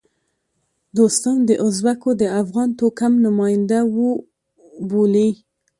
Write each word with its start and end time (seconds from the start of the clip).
دوستم 0.97 1.37
د 1.49 1.51
ازبکو 1.67 2.09
د 2.21 2.23
افغان 2.41 2.69
توکم 2.79 3.13
نماینده 3.25 3.79
وبولي. 3.95 5.29